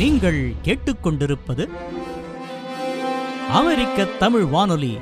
நீங்கள் 0.00 0.52
கேட்டுக்கொண்டிருப்பது 0.64 1.68
அமெரிக்க 3.50 4.04
தமிழ் 4.04 4.44
வானொலி. 4.44 4.98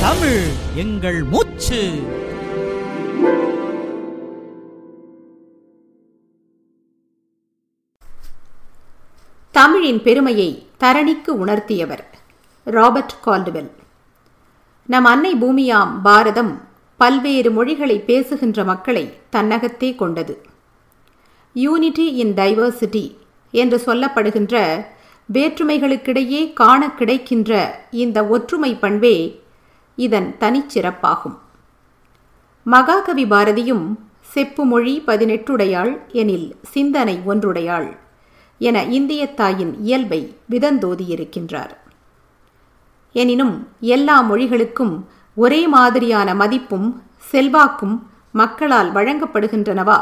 தமிழ் 0.00 0.44
எங்கள் 0.74 1.22
மூச்சு. 1.22 1.80
தமிழின் 9.52 10.02
பெருமையை 10.02 10.66
தரணிக்கு 10.80 11.28
உணர்த்தியவர் 11.28 12.04
ராபர்ட் 12.64 13.14
கால்டுவெல். 13.26 13.70
நம் 14.86 15.04
அன்னை 15.04 15.34
பூமியாம் 15.34 16.00
பாரதம் 16.02 16.68
பல்வேறு 16.96 17.50
மொழிகளை 17.50 18.00
பேசுகின்ற 18.00 18.64
மக்களை 18.64 19.18
தன்னகத்தே 19.32 19.94
கொண்டது. 19.94 20.53
யூனிட்டி 21.54 22.14
இன் 22.14 22.34
டைவர்சிட்டி 22.34 23.16
என்று 23.50 23.82
சொல்லப்படுகின்ற 23.86 24.84
வேற்றுமைகளுக்கிடையே 25.32 26.52
காண 26.52 26.90
கிடைக்கின்ற 26.90 27.52
இந்த 27.90 28.24
ஒற்றுமை 28.24 28.74
பண்பே 28.74 29.42
இதன் 29.96 30.36
தனிச்சிறப்பாகும் 30.40 31.36
மகாகவி 32.64 33.24
பாரதியும் 33.24 33.86
செப்பு 34.20 34.64
மொழி 34.64 35.02
பதினெட்டுடையாள் 35.06 35.92
எனில் 36.12 36.56
சிந்தனை 36.62 37.20
ஒன்றுடையாள் 37.26 37.96
என 38.58 38.84
இந்திய 38.84 39.34
தாயின் 39.34 39.80
இயல்பை 39.80 40.36
விதந்தோதியிருக்கின்றார். 40.50 41.72
எனினும் 43.12 43.68
எல்லா 43.80 44.30
மொழிகளுக்கும் 44.30 44.94
ஒரே 45.34 45.66
மாதிரியான 45.66 46.34
மதிப்பும் 46.34 47.02
செல்வாக்கும் 47.32 47.96
மக்களால் 48.32 48.92
வழங்கப்படுகின்றனவா? 48.92 49.98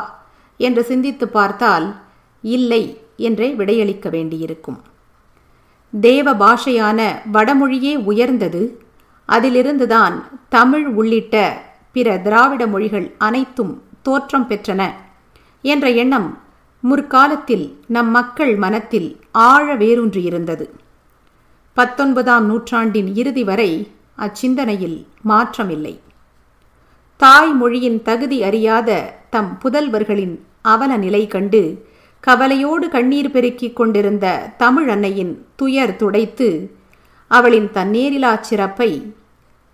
என்று 0.56 0.84
சிந்தித்து 0.84 1.28
பார்த்தால் 1.28 1.96
இல்லை 2.42 3.00
என்றே 3.16 3.54
விடையளிக்க 3.54 4.10
வேண்டியிருக்கும். 4.10 4.80
தேவ 6.00 6.34
பாஷையான 6.34 7.20
வடமொழியே 7.32 7.96
உயர்ந்தது 7.96 8.80
அதிலிருந்துதான் 9.28 10.22
தமிழ் 10.48 10.86
உள்ளிட்ட 10.86 11.62
பிற 11.92 12.18
திராவிட 12.18 12.66
மொழிகள் 12.66 13.14
அனைத்தும் 13.18 13.82
தோற்றம் 14.02 14.48
பெற்றன 14.48 14.92
என்ற 15.62 15.90
எண்ணம் 15.90 16.38
முற்காலத்தில் 16.80 17.78
நம் 17.86 18.10
மக்கள் 18.10 18.56
மனத்தில் 18.56 19.20
ஆழ 19.32 19.76
வேரூன்றியிருந்தது. 19.76 20.68
பத்தொன்பதாம் 21.74 22.46
நூற்றாண்டின் 22.46 23.14
இறுதி 23.14 23.44
வரை 23.44 23.90
அச்சிந்தனையில் 24.18 25.06
மாற்றமில்லை. 25.28 25.98
தாய்மொழியின் 27.18 28.02
தகுதி 28.02 28.42
அறியாத 28.42 29.18
தம் 29.30 29.58
புதல்வர்களின் 29.58 30.44
அவல 30.62 30.96
நிலை 30.96 31.26
கண்டு 31.26 31.86
கவலையோடு 32.20 32.88
கண்ணீர் 32.88 33.30
பெருக்கிக் 33.30 33.72
கொண்டிருந்த 33.72 34.54
தமிழன்னையின் 34.58 35.36
துயர் 35.56 35.96
துடைத்து 35.96 36.76
அவளின் 37.26 37.70
தன்னேரிலா 37.74 38.40
சிறப்பை 38.40 39.14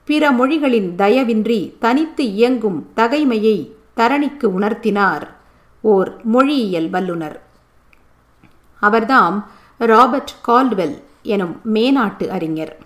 பிற 0.04 0.30
மொழிகளின் 0.30 0.94
தயவின்றி 0.96 1.78
தனித்து 1.78 2.32
இயங்கும் 2.32 2.88
தகைமையை 2.96 3.72
தரணிக்கு 3.96 4.48
உணர்த்தினார் 4.58 5.22
ஓர் 5.80 6.16
மொழியியல் 6.24 6.90
வல்லுனர் 6.90 7.36
அவர்தாம் 8.82 9.44
ராபர்ட் 9.78 10.34
கால்ட்வெல் 10.48 11.02
எனும் 11.22 11.60
மேநாட்டு 11.74 12.26
அறிஞர். 12.28 12.76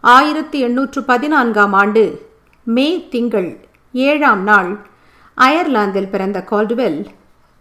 ஆயிரத்தி 0.00 0.58
எண்ணூற்று 0.60 1.04
பதினான்காம் 1.04 1.72
ஆண்டு 1.72 2.30
மே 2.64 3.08
திங்கள் 3.08 3.68
ஏழாம் 3.92 4.42
நாள் 4.42 4.86
அயர்லாந்தில் 5.34 6.08
பிறந்த 6.08 6.44
கால்டுவெல் 6.50 7.06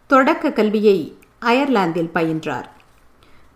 தொடக்க 0.07 0.51
கல்வியை 0.51 1.17
அயர்லாந்தில் 1.39 2.09
பயின்றார். 2.13 2.65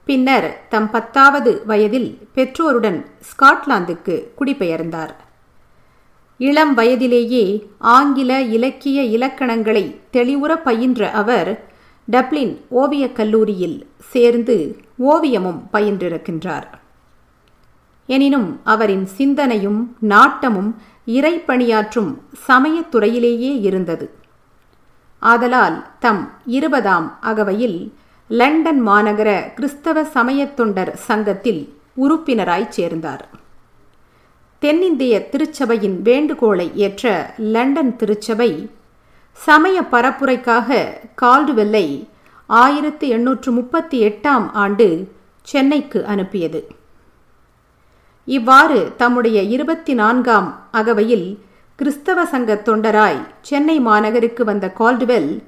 பின்னர் 0.06 0.68
தம் 0.70 0.92
பத்தாவது 0.92 1.64
வயதில் 1.66 2.28
பெற்றோருடன் 2.34 3.06
ஸ்காட்லாந்துக்கு 3.20 4.28
குடிபெயர்ந்தார். 4.40 5.14
இளம் 6.38 6.74
வயதிலேயே 6.74 7.70
ஆங்கில 7.78 8.42
இலக்கிய 8.42 9.04
இலக்கணங்களை 9.04 10.00
தெளிவுற 10.14 10.56
பயின்ற 10.64 11.12
அவர் 11.12 11.64
டப்ளின் 12.12 12.62
ஓவியக் 12.70 13.16
கல்லூரியில் 13.16 13.88
சேர்ந்து 14.00 14.78
ஓவியமும் 15.00 15.62
பயின்றிருக்கின்றார். 15.74 16.68
எனினும் 18.06 18.60
அவரின் 18.64 19.06
சிந்தனையும் 19.06 19.98
நாட்டமும் 20.00 20.76
இறை 21.06 21.40
பணியாற்றும் 21.40 22.22
சமயத்துறையிலேயே 22.48 23.62
இருந்தது. 23.62 24.14
ஆதலால் 25.20 25.86
தம் 26.00 26.32
இருபதாம் 26.46 27.18
அகவையில் 27.22 27.94
லண்டன் 28.28 28.88
மாநகர 28.88 29.54
கிறிஸ்தவ 29.54 30.04
சமயத் 30.04 30.56
தொண்டர் 30.56 30.96
சங்கத்தில் 30.96 31.78
உறுப்பினராய் 32.02 32.68
சேர்ந்தார். 32.68 33.30
தென்னிந்திய 34.60 35.30
திருச்சபையின் 35.32 36.02
வேண்டுகோளை 36.02 36.72
ஏற்ற 36.76 37.34
லண்டன் 37.38 37.96
திருச்சபை 37.96 38.70
சமய 39.34 39.82
பரப்புரைக்காக 39.82 40.84
கால்டுவெல்லை 41.22 42.08
ஆயிரத்தி 42.46 43.10
எண்ணூற்று 43.10 43.52
முப்பத்தி 43.52 44.04
எட்டாம் 44.04 44.52
ஆண்டு 44.52 45.12
சென்னைக்கு 45.42 46.06
அனுப்பியது. 46.06 46.68
இவ்வாறு 48.28 48.96
தம்முடைய 48.98 49.42
இருபத்தி 49.42 49.94
நான்காம் 49.94 50.68
அகவையில் 50.72 51.28
கிறிஸ்தவ 51.76 52.26
சங்க 52.26 52.62
தொண்டராய் 52.66 53.20
சென்னை 53.42 53.80
மாநகருக்கு 53.80 54.44
வந்த 54.44 54.74
கால்டுவெல் 54.80 55.44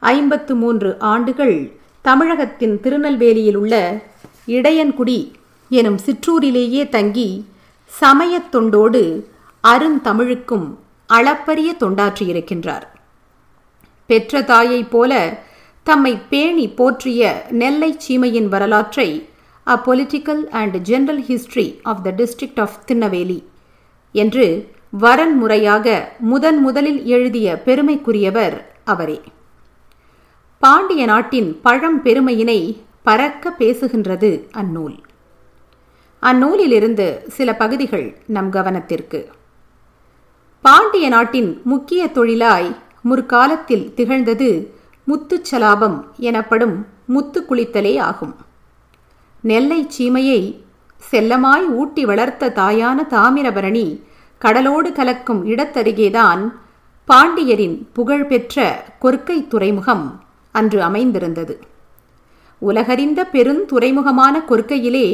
ஐம்பத்து 0.00 0.54
மூன்று 0.54 0.98
ஆண்டுகள் 0.98 1.72
தமிழகத்தின் 2.02 2.80
திருநெல்வேலியில் 2.80 3.54
உள்ள 3.54 4.02
இடையன்குடி 4.46 5.32
எனும் 5.68 5.98
சிற்றூரிலேயே 5.98 6.88
தங்கி 6.88 7.28
சமயத் 7.86 8.56
தொண்டோடு 8.56 9.02
அருந்தமிழுக்கும் 9.64 10.66
அளப்பரிய 11.06 11.74
தொண்டாற்றியிருக்கின்றார். 11.80 12.86
பெற்ற 14.06 14.42
தாயைப் 14.42 14.90
போல 14.90 15.38
தம்மை 15.82 16.18
பேணி 16.30 16.68
போற்றிய 16.68 17.46
நெல்லை 17.50 17.96
சீமையின் 18.08 18.48
வரலாற்றை 18.48 19.28
a 19.66 19.82
political 19.86 20.44
and 20.44 20.76
general 20.76 21.22
history 21.22 21.78
of 21.82 22.02
the 22.02 22.10
district 22.10 22.60
of 22.60 22.86
Tirunelveli 22.86 23.48
என்று 24.12 24.68
வரன் 24.90 25.36
முறையாக 25.36 26.12
முதன் 26.18 26.60
முதலில் 26.60 27.04
எழுதிய 27.04 27.62
பெருமைக்குரியவர் 27.64 28.56
அவரே. 28.84 29.20
பாண்டிய 30.58 31.04
நாட்டின் 31.04 31.60
பழம் 31.60 32.04
பெருமையினை 32.04 32.76
பறக்க 33.02 33.54
பேசுகின்றது 33.58 34.50
அந்நூல். 34.50 34.96
அந்நூலிலிருந்து 36.20 37.26
சில 37.28 37.54
பகுதிகள் 37.54 38.18
நம் 38.26 38.50
கவனத்திற்கு. 38.50 39.26
பாண்டிய 40.60 41.08
நாட்டின் 41.08 41.60
முக்கிய 41.64 42.10
தொழிலாய் 42.14 42.76
முற்காலத்தில் 43.02 43.92
திகழ்ந்தது 43.96 44.74
முத்துச்சலாபம் 45.06 46.04
எனப்படும் 46.16 46.86
முத்து 47.06 47.44
குளித்தலே 47.48 48.00
ஆகும். 48.00 48.36
நெல்லை 49.42 49.86
சீமையை 49.98 50.40
செல்லமாய் 51.10 51.66
ஊட்டி 51.66 52.04
வளர்த்த 52.04 52.52
தாயான 52.56 52.98
தாமிரபரணி 53.10 53.86
கடலோடு 54.38 54.92
கலக்கும் 54.92 55.46
இடத்தருகேதான் 55.46 56.42
பாண்டியரின் 57.08 57.76
புகழ்பெற்ற 57.92 58.84
கொற்கை 59.00 59.48
துறைமுகம் 59.48 60.04
அன்று 60.50 60.82
அமைந்திருந்தது. 60.82 61.54
உலகறிந்த 62.58 63.20
பெருந்துறைமுகமான 63.32 64.34
கொற்கையிலே 64.48 65.06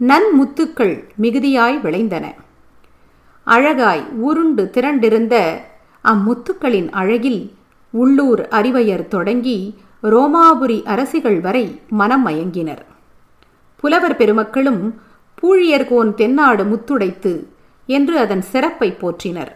நன்முத்துக்கள் 0.00 0.94
மிகுதியாய் 1.22 1.78
விளைந்தன. 1.80 2.34
அழகாய் 3.44 4.04
உருண்டு 4.20 4.70
திரண்டிருந்த 4.74 5.34
அம்முத்துக்களின் 6.04 6.88
அழகில் 6.90 7.42
உள்ளூர் 7.90 8.48
அறிவையர் 8.48 9.08
தொடங்கி 9.08 9.58
ரோமாபுரி 10.02 10.82
அரசிகள் 10.84 11.40
வரை 11.40 11.80
மனம் 11.88 12.26
மயங்கினர். 12.26 12.90
புலவர் 13.82 14.16
பெருமக்களும் 14.16 14.82
பூழியர்கோன் 15.42 16.14
தென்னாடு 16.14 16.64
முத்துடைத்து 16.64 17.46
என்று 17.86 18.18
அதன் 18.18 18.42
சிறப்பை 18.42 18.96
போற்றினர். 19.00 19.52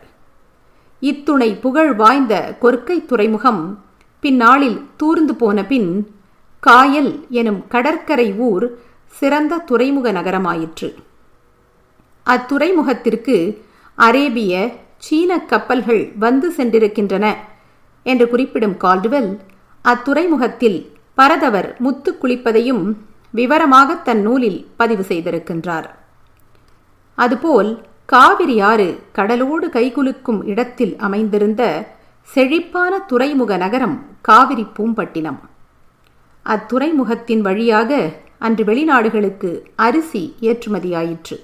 இத்துணை 1.00 1.54
புகழ் 1.54 1.94
வாய்ந்த 1.94 2.56
கொற்கை 2.60 3.04
துறைமுகம் 3.04 3.84
பின்னாளில் 4.20 4.80
தூர்ந்து 4.96 5.34
போன 5.34 5.64
பின் 5.64 6.14
காயல் 6.60 7.26
எனும் 7.30 7.64
கடற்கரை 7.68 8.34
ஊர் 8.34 8.78
சிறந்த 9.06 9.56
துறைமுக 9.56 10.12
நகரமாயிற்று. 10.12 10.94
அத்துறைமுகத்திற்கு 12.26 13.36
அரேபிய 13.94 14.52
சீன 14.98 15.40
கப்பல்கள் 15.40 16.12
வந்து 16.18 16.52
சென்றிருக்கின்றன 16.56 17.26
என்று 18.02 18.28
குறிப்பிடும் 18.28 18.76
கால்டுவெல் 18.76 19.38
அத்துறைமுகத்தில் 19.84 20.90
பரதவர் 21.14 21.78
முத்து 21.78 22.18
குளிப்பதையும் 22.22 22.84
விவரமாக 23.30 23.94
தன் 23.94 24.22
நூலில் 24.22 24.66
பதிவு 24.76 25.04
செய்திருக்கின்றார். 25.08 25.88
அதுபோல் 27.14 27.84
காவிரி 28.06 28.60
ஆறு 28.60 29.00
கடலோடு 29.12 29.68
கைகுலுக்கும் 29.68 30.44
இடத்தில் 30.44 30.96
அமைந்திருந்த 30.96 31.86
செழிப்பான 32.22 32.98
துறைமுக 32.98 33.56
நகரம் 33.56 34.06
காவிரி 34.20 34.66
பூம்பட்டினம். 34.76 35.38
அத்துறைமுகத்தின் 36.46 37.40
வழியாக 37.40 38.12
அன்று 38.38 38.64
வெளிநாடுகளுக்கு 38.64 39.62
அரிசி 39.76 40.34
ஏற்றுமதியாயிற்று. 40.40 41.36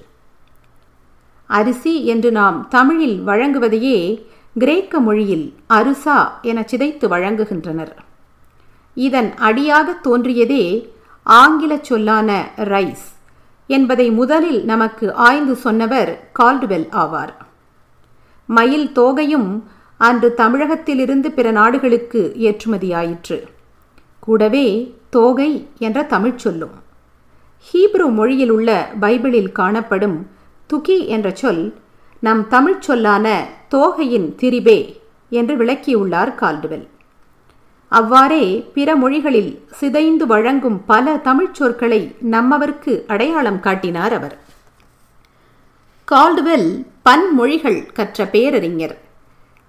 அரிசி 1.47 2.05
என்று 2.05 2.31
நாம் 2.31 2.69
தமிழில் 2.69 3.27
வழங்குவதையே 3.27 4.25
கிரேக்க 4.59 5.01
மொழியில் 5.01 5.55
அருசா 5.69 6.29
என 6.43 6.61
சிதைத்து 6.61 7.07
வழங்குகின்றனர். 7.09 7.93
இதன் 8.95 9.35
அடியாக 9.37 9.93
தோன்றியதே 9.93 10.91
ஆங்கில 11.23 11.79
சொல்லான 11.83 12.51
ரைஸ் 12.57 13.11
என்பதை 13.67 14.11
முதலில் 14.11 14.65
நமக்கு 14.65 15.15
ஆய்ந்து 15.15 15.57
சொன்னவர் 15.57 16.31
கால்டுவெல் 16.39 16.89
ஆவார். 16.93 17.35
மயில் 18.47 18.91
தோகையும் 18.95 19.63
அன்று 19.97 20.35
தமிழகத்திலிருந்து 20.35 21.31
பிற 21.31 21.51
நாடுகளுக்கு 21.51 22.35
ஏற்றுமதியாயிற்று. 22.39 23.43
கூடவே 24.21 24.95
தோகை 25.11 25.69
என்ற 25.79 26.03
தமிழ்ச் 26.03 26.39
சொல்லும். 26.39 26.71
ஹீப்ரு 27.73 28.13
மொழியில் 28.13 28.51
உள்ள 28.51 28.91
பைபிளில் 29.01 29.53
காணப்படும் 29.53 30.31
துகி 30.67 31.07
என்ற 31.07 31.31
சொல் 31.31 31.75
நம் 32.19 32.49
தமிழ்ச் 32.49 32.83
சொல்லான 32.83 33.49
தோகையின் 33.71 34.35
திரிபே 34.37 35.01
என்று 35.31 35.57
விளக்கியுள்ளார் 35.57 36.35
கால்டுவெல். 36.35 36.89
அவ்வாறே 37.99 38.45
பிற 38.75 38.97
மொழிகளில் 38.97 39.51
சிதைந்து 39.71 40.27
வழங்கும் 40.27 40.79
பல 40.87 41.17
தமிழ்ச் 41.17 41.55
சொற்களை 41.55 42.17
நம்மவருக்கு 42.31 42.93
அடையாளம் 43.07 43.61
காட்டினார் 43.61 44.13
அவர். 44.13 44.37
கால்டுவெல் 46.09 46.71
பன்மொழிகள் 47.05 47.81
கற்ற 47.93 48.27
பேரறிஞர். 48.27 48.95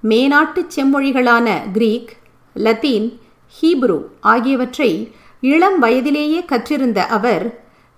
மேனாட்டு 0.03 0.61
செம்மொழிகளான 0.75 1.47
கிரீக் 1.71 2.13
லத்தீன் 2.53 3.07
ஹீப்ரு 3.55 3.97
ஆகியவற்றை 4.19 4.91
இளம் 5.41 5.79
வயதிலேயே 5.79 6.41
கற்றிருந்த 6.41 6.99
அவர் 7.17 7.45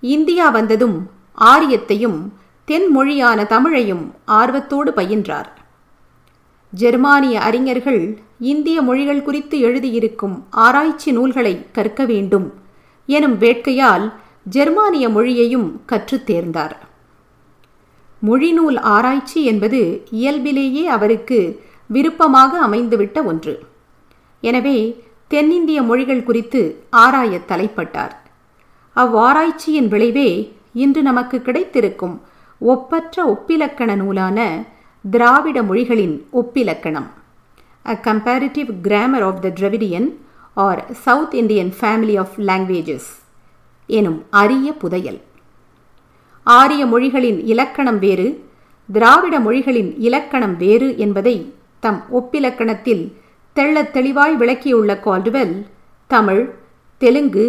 இந்தியா 0.01 0.49
வந்ததும் 0.49 0.97
ஆரியத்தையும் 1.41 2.19
தென்மொழியான 2.67 3.39
தமிழையும் 3.53 4.05
ஆர்வத்தோடு 4.25 4.91
பயின்றார். 4.91 5.49
ஜெர்மானிய 6.81 7.35
அறிஞர்கள் 7.39 8.01
இந்திய 8.39 8.77
மொழிகள் 8.81 9.21
குறித்து 9.21 9.57
எழுதியிருக்கும் 9.59 10.35
ஆராய்ச்சி 10.49 11.11
நூல்களை 11.11 11.53
கற்க 11.71 12.05
வேண்டும் 12.05 12.47
எனும் 13.09 13.35
வேட்கையால் 13.39 14.05
ஜெர்மானிய 14.43 15.05
மொழியையும் 15.09 15.67
கற்றுத் 15.85 16.31
தேர்ந்தார். 16.31 16.75
மொழிநூல் 18.21 18.77
ஆராய்ச்சி 18.95 19.39
என்பது 19.43 19.81
இயல்பிலேயே 20.11 20.83
அவருக்கு 20.87 21.39
விருப்பமாக 21.87 22.51
அமைந்துவிட்ட 22.67 23.23
ஒன்று. 23.23 23.55
எனவே 24.41 24.77
தென்னிந்திய 25.27 25.81
மொழிகள் 25.81 26.23
குறித்து 26.23 26.61
ஆராய 26.89 27.39
தலைப்பட்டார். 27.47 28.15
அவ்வாராய்ச்சியின் 28.95 29.87
விளைவே 29.87 30.29
இன்று 30.73 31.01
நமக்கு 31.01 31.37
கிடைத்திருக்கும் 31.41 32.15
ஒப்பற்ற 32.59 33.23
ஒப்பிலக்கண 33.25 33.95
நூலான 33.95 34.39
திராவிட 35.09 35.63
மொழிகளின் 35.63 36.25
ஒப்பிலக்கணம். 36.33 37.07
A 37.85 37.99
comparative 38.03 38.69
grammar 38.81 39.23
of 39.23 39.41
the 39.41 39.49
Dravidian 39.49 40.07
or 40.53 40.93
South 40.93 41.33
Indian 41.33 41.73
family 41.79 42.19
of 42.19 42.33
languages 42.37 43.09
எனும் 43.87 44.23
அரிய 44.29 44.73
புதையல். 44.73 45.21
ஆரிய 46.43 46.85
மொழிகளின் 46.85 47.45
இலக்கணம் 47.45 47.99
வேறு 47.99 48.27
திராவிட 48.89 49.39
மொழிகளின் 49.39 49.95
இலக்கணம் 49.99 50.57
வேறு 50.57 50.97
என்பதை 50.97 51.53
தம் 51.79 52.03
ஒப்பிலக்கணத்தில் 52.13 53.13
தெள்ளத் 53.53 53.93
தெளிவாய் 53.93 54.35
விளக்கியுள்ள 54.35 54.93
கால்டுவெல் 55.05 55.65
தமிழ் 56.07 56.53
தெலுங்கு 56.97 57.45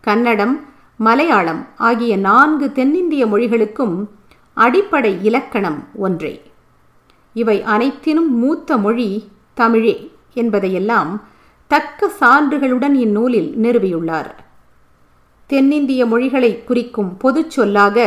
கன்னடம் 0.00 0.68
மலையாளம் 0.96 1.66
ஆகிய 1.76 2.16
நான்கு 2.16 2.72
தென்னிந்திய 2.72 3.26
மொழிகளுக்கும் 3.26 3.96
அடிப்படை 4.54 5.18
இலக்கணம் 5.22 5.88
ஒன்றே. 5.94 6.42
இவை 7.42 7.56
அனைத்தினும் 7.74 8.30
மூத்த 8.42 8.76
மொழி 8.84 9.10
தமிழே 9.60 9.96
என்பதையெல்லாம் 10.34 11.12
தக்க 11.70 12.10
சான்றுகளுடன் 12.20 12.96
இந்நூலில் 13.04 13.50
நிறுவியுள்ளார். 13.62 14.30
தென்னிந்திய 15.50 16.02
மொழிகளை 16.12 16.52
குறிக்கும் 16.64 17.10
பொதுச் 17.22 17.54
சொல்லாக 17.56 17.98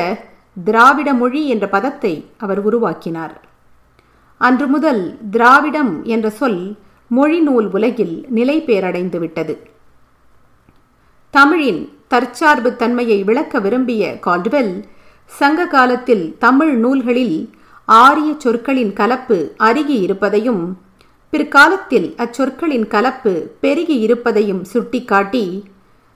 திராவிட 0.63 1.09
மொழி 1.13 1.41
என்ற 1.53 1.65
பதத்தை 1.75 2.13
அவர் 2.37 2.61
உருவாக்கினார். 2.61 3.35
அன்று 4.41 4.67
முதல் 4.67 5.03
திராவிடம் 5.31 5.93
என்ற 6.13 6.27
சொல் 6.39 6.61
மொழி 7.17 7.39
நூல் 7.47 7.67
உலகில் 7.71 8.15
நிலை 8.29 8.57
பேரடைந்து 8.67 9.17
விட்டது. 9.19 9.53
தமிழின் 11.33 11.81
தற்சார்பு 12.07 12.69
தன்மையை 12.81 13.19
விளக்க 13.29 13.59
விரும்பிய 13.65 14.03
கால்டுவெல் 14.25 14.73
சங்க 15.39 15.65
காலத்தில் 15.75 16.25
தமிழ் 16.39 16.73
நூல்களில் 16.83 17.37
ஆரிய 17.85 18.33
சொற்களின் 18.37 18.93
கலப்பு 18.93 19.53
அருகி 19.59 20.01
இருப்பதையும் 20.01 20.77
பிற்காலத்தில் 21.29 22.13
அச்சொற்களின் 22.17 22.87
கலப்பு 22.87 23.31
பெருகி 23.59 23.99
இருப்பதையும் 23.99 24.63
சுட்டிக்காட்டி 24.63 25.63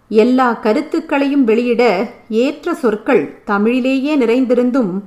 எல்லா 0.09 0.53
கருத்துக்களையும் 0.53 1.43
வெளியிட 1.43 2.11
ஏற்ற 2.29 2.73
சொற்கள் 2.73 3.41
தமிழிலேயே 3.45 4.17
நிறைந்திருந்தும் 4.17 5.01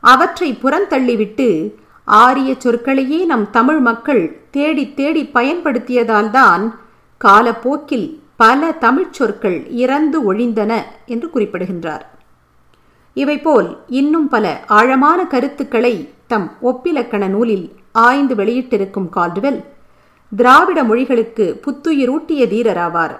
அவற்றை 0.00 0.58
புறந்தள்ளிவிட்டு 0.62 1.74
ஆரிய 2.04 2.54
சொற்களையே 2.64 3.24
நம் 3.24 3.50
தமிழ் 3.50 3.78
மக்கள் 3.78 4.40
தேடி 4.50 4.94
தேடி 4.94 5.30
பயன்படுத்தியதால்தான் 5.34 6.74
காலப்போக்கில் 7.18 8.22
பல 8.36 8.72
தமிழ்ச் 8.72 9.12
சொற்கள் 9.12 9.66
இறந்து 9.70 10.34
ஒழிந்தன 10.34 10.82
என்று 11.06 11.30
குறிப்பிடுகின்றார். 11.30 12.13
இவை 13.14 13.38
போல் 13.38 13.78
இன்னும் 13.88 14.28
பல 14.28 14.60
ஆழமான 14.66 15.26
கருத்துக்களை 15.26 16.08
தம் 16.26 16.52
ஒப்பிலக்கண 16.62 17.28
நூலில் 17.28 17.72
ஆய்ந்து 17.92 18.34
வெளியிட்டிருக்கும் 18.34 19.08
கால்டுவெல் 19.16 19.64
திராவிட 20.32 20.84
மொழிகளுக்கு 20.84 21.60
புத்துயிரூட்டிய 21.64 22.46
தீரராவார். 22.46 23.16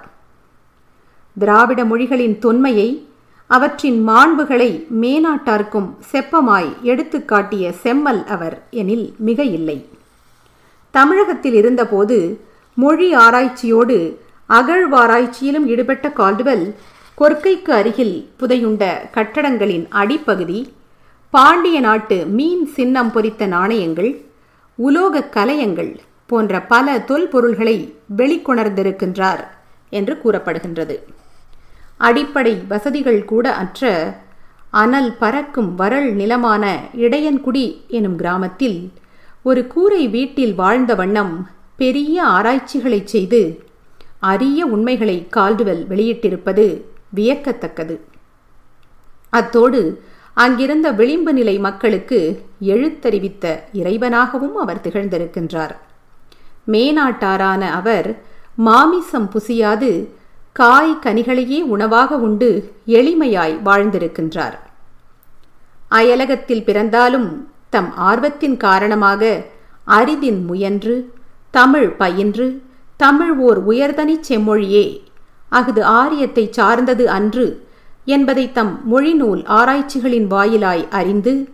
திராவிட 1.37 1.85
மொழிகளின் 1.85 2.39
தொன்மையை 2.39 3.07
அவற்றின் 3.47 4.09
மாண்புகளை 4.09 4.87
மேனாட்டார்க்கும் 5.01 5.89
செப்பமாய் 6.13 6.71
எடுத்துக்காட்டிய 6.83 7.73
செம்மல் 7.73 8.25
அவர் 8.25 8.67
எனில் 8.71 9.15
மிக 9.19 9.43
இல்லை 9.43 9.89
தமிழகத்தில் 10.91 11.55
இருந்தபோது 11.55 12.47
மொழி 12.75 13.15
ஆராய்ச்சியோடு 13.15 13.99
அகழ்வாராய்ச்சியிலும் 14.51 15.67
ஈடுபட்ட 15.67 16.09
கால்டுவெல் 16.09 16.75
கொற்கைக்கு 17.19 17.73
அருகில் 17.73 18.29
புதையுண்ட 18.41 18.85
கட்டடங்களின் 19.15 19.85
அடிப்பகுதி 19.91 20.61
பாண்டிய 21.31 21.81
நாட்டு 21.81 22.27
மீன் 22.27 22.67
சின்னம் 22.67 23.11
பொறித்த 23.11 23.47
நாணயங்கள் 23.47 24.11
உலோக 24.79 25.23
கலயங்கள் 25.29 25.93
போன்ற 26.27 26.61
பல 26.63 26.99
தொல்பொருள்களை 26.99 27.77
வெளிக்கொணர்ந்திருக்கின்றார் 28.17 29.43
என்று 29.91 30.15
கூறப்படுகின்றது. 30.25 30.97
அடிப்படை 31.99 32.55
வசதிகள் 32.69 33.25
கூட 33.25 33.55
அற்ற 33.55 33.83
அனல் 34.71 35.13
பறக்கும் 35.19 35.75
வரல் 35.75 36.13
நிலமான 36.13 36.65
இடையன்குடி 36.95 37.67
எனும் 37.89 38.17
கிராமத்தில் 38.17 38.79
ஒரு 39.43 39.67
கூரை 39.67 40.09
வீட்டில் 40.09 40.55
வாழ்ந்த 40.55 40.95
வண்ணம் 40.95 41.35
பெரிய 41.77 42.23
ஆராய்ச்சிகளை 42.23 43.05
செய்து 43.05 43.43
அரிய 44.21 44.67
உண்மைகளை 44.67 45.27
கால்டுவெல் 45.37 45.85
வெளியிட்டிருப்பது 45.87 46.67
வியக்கத்தக்கது. 47.15 48.01
அத்தோடு 49.31 50.03
அங்கிருந்த 50.35 50.91
விளிம்பு 50.91 51.33
நிலை 51.33 51.59
மக்களுக்கு 51.59 52.43
எழுத்தறிவித்த 52.61 53.59
இறைவனாகவும் 53.75 54.53
அவர் 54.53 54.81
திகழ்ந்திருக்கின்றார். 54.83 55.75
மேனாட்டாரான 56.67 57.61
அவர் 57.61 58.23
மாமிசம் 58.55 59.31
புசியாது 59.31 60.09
காய் 60.53 60.99
கனிகளையே 61.03 61.61
உணவாக 61.61 62.17
உண்டு 62.17 62.73
எளிமையாய் 62.87 63.59
வாழ்ந்திருக்கின்றார். 63.65 64.59
அயலகத்தில் 65.89 66.65
பிறந்தாலும் 66.65 67.49
தம் 67.71 67.97
ஆர்வத்தின் 67.97 68.57
காரணமாக 68.57 69.45
அரிதின் 69.87 70.47
முயன்று 70.47 71.13
தமிழ் 71.51 71.89
பயின்று 71.89 72.63
தமிழ் 72.97 73.33
ஓர் 73.39 73.67
உயர்தனிச் 73.69 74.25
செம்மொழியே 74.29 74.85
அஃது 75.51 75.83
ஆரியத்தை 75.83 76.49
சார்ந்தது 76.51 77.07
அன்று 77.09 77.65
என்பதை 78.05 78.53
தம் 78.53 78.81
மொழிநூல் 78.91 79.43
ஆராய்ச்சிகளின் 79.49 80.27
வாயிலாய் 80.27 80.89
அறிந்து 80.89 81.49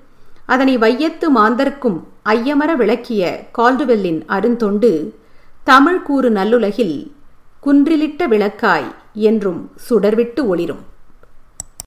அதனை 0.47 0.79
வையத்து 0.79 1.31
மாந்தர்க்கும் 1.31 2.07
ஐயமர 2.25 2.77
விளக்கிய 2.77 3.49
கால்டுவெல்லின் 3.59 4.25
அருந்தொண்டு 4.27 5.15
தமிழ் 5.65 6.03
கூறு 6.03 6.31
நல்லுலகில் 6.31 7.13
குன்றிலிட்ட 7.63 8.29
விளக்காய் 8.29 8.95
என்றும் 9.15 9.71
சுடர்விட்டு 9.91 10.47
ஒளிரும். 10.47 10.83